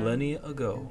[0.00, 0.90] Millennia ago,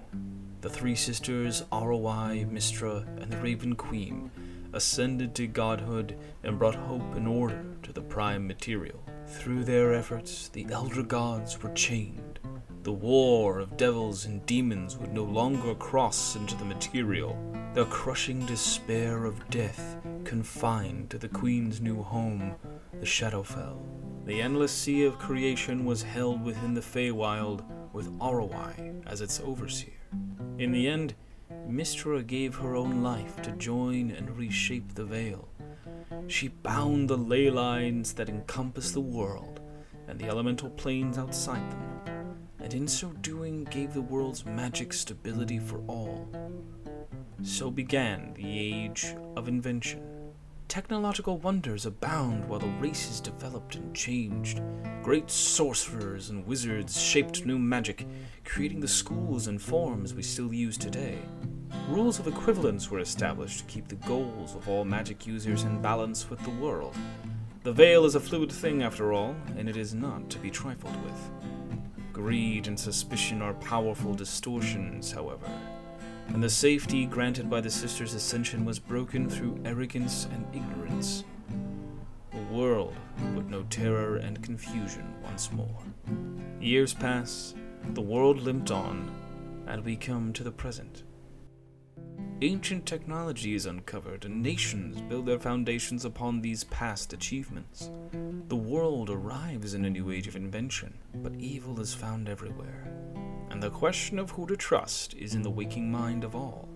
[0.61, 4.29] the three sisters Aroi, Mistra, and the Raven Queen
[4.71, 9.03] ascended to godhood and brought hope and order to the prime material.
[9.25, 12.37] Through their efforts, the elder gods were chained.
[12.83, 17.35] The war of devils and demons would no longer cross into the material.
[17.73, 22.53] The crushing despair of death confined to the queen's new home,
[22.99, 23.79] the Shadowfell.
[24.27, 27.63] The endless sea of creation was held within the Feywild,
[27.99, 29.99] with Arowai as its overseer.
[30.57, 31.15] In the end,
[31.67, 35.49] Mistra gave her own life to join and reshape the veil.
[36.27, 39.59] She bound the ley lines that encompass the world
[40.07, 45.59] and the elemental planes outside them, and in so doing gave the world's magic stability
[45.59, 46.25] for all.
[47.43, 50.18] So began the age of invention.
[50.69, 54.61] Technological wonders abound while the races developed and changed.
[55.01, 58.05] Great sorcerers and wizards shaped new magic,
[58.45, 61.17] creating the schools and forms we still use today.
[61.87, 66.29] Rules of equivalence were established to keep the goals of all magic users in balance
[66.29, 66.95] with the world.
[67.63, 71.03] The veil is a fluid thing after all, and it is not to be trifled
[71.03, 71.31] with.
[72.13, 75.49] Greed and suspicion are powerful distortions, however,
[76.33, 81.23] and the safety granted by the sisters' ascension was broken through arrogance and ignorance.
[82.31, 82.95] The world
[83.35, 85.83] would know terror and confusion once more.
[86.61, 87.55] Years pass,
[87.93, 89.11] the world limped on,
[89.67, 91.03] and we come to the present.
[92.41, 97.91] Ancient technology is uncovered, and nations build their foundations upon these past achievements.
[98.47, 102.98] The world arrives in a new age of invention, but evil is found everywhere.
[103.51, 106.69] And the question of who to trust is in the waking mind of all.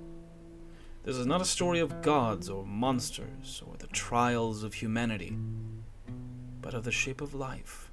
[1.03, 5.37] This is not a story of gods or monsters or the trials of humanity,
[6.61, 7.91] but of the shape of life.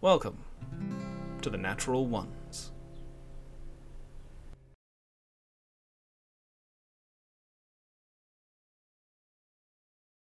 [0.00, 0.38] Welcome
[1.42, 2.72] to the Natural Ones.